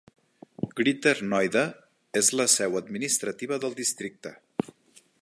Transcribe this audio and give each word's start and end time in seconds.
Greater 0.79 1.13
Noida 1.33 1.63
és 2.23 2.31
la 2.41 2.49
seu 2.57 2.81
administrativa 2.83 3.63
del 3.67 3.81
districte. 3.85 4.37